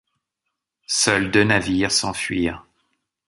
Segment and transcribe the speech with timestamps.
[0.87, 2.65] Seuls deux navires s'enfuirent.